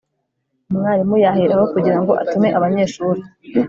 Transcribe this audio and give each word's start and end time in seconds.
umwarimu 0.69 1.15
yaheraho 1.23 1.65
kugira 1.73 1.97
ngo 2.01 2.11
atume 2.21 2.47
abanyeshuri 2.57 3.21